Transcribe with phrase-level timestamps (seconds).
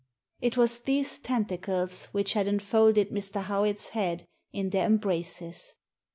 [0.39, 3.43] It was these tentacles which had enfolded Mr.
[3.43, 5.75] Howitt's head in their embraces.